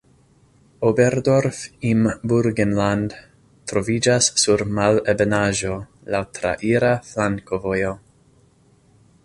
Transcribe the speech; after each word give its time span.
Oberdorf 0.91 1.57
im 1.89 1.99
Burgenland 2.31 3.13
troviĝas 3.71 4.29
sur 4.45 4.65
malebenaĵo, 4.79 5.77
laŭ 6.15 6.23
traira 6.39 6.93
flankovojo. 7.11 7.93